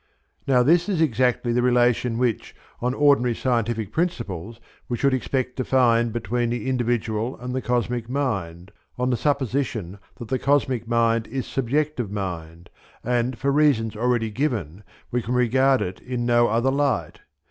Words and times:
Now 0.47 0.63
this 0.63 0.89
is 0.89 0.99
exactly 0.99 1.53
the 1.53 1.61
relation 1.61 2.17
which, 2.17 2.55
on 2.79 2.95
ordinary 2.95 3.35
scientific 3.35 3.91
principles, 3.91 4.59
we 4.89 4.97
should 4.97 5.13
expect 5.13 5.57
to 5.57 5.63
find 5.63 6.11
between 6.11 6.49
the 6.49 6.67
individual 6.67 7.39
and 7.39 7.53
the 7.53 7.61
cosmic 7.61 8.09
mind, 8.09 8.71
on 8.97 9.11
the 9.11 9.15
supposition 9.15 9.99
that 10.15 10.29
the 10.29 10.39
cosmic 10.39 10.87
mind 10.87 11.27
is 11.27 11.45
subjective 11.45 12.09
mind, 12.09 12.71
and 13.03 13.37
for 13.37 13.51
reasons 13.51 13.95
already 13.95 14.31
given 14.31 14.81
we 15.11 15.21
can 15.21 15.35
regard 15.35 15.83
it 15.83 16.01
in 16.01 16.25
no 16.25 16.47
other 16.47 16.71
light. 16.71 17.19